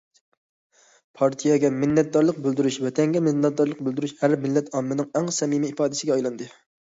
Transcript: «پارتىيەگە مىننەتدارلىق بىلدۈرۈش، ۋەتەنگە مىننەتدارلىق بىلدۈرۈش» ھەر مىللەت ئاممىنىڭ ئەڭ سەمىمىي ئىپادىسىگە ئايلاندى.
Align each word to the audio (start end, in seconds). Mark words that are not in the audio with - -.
«پارتىيەگە 1.19 1.69
مىننەتدارلىق 1.81 2.39
بىلدۈرۈش، 2.45 2.79
ۋەتەنگە 2.87 3.21
مىننەتدارلىق 3.27 3.83
بىلدۈرۈش» 3.89 4.15
ھەر 4.23 4.35
مىللەت 4.47 4.73
ئاممىنىڭ 4.79 5.11
ئەڭ 5.19 5.31
سەمىمىي 5.41 5.75
ئىپادىسىگە 5.75 6.17
ئايلاندى. 6.17 6.51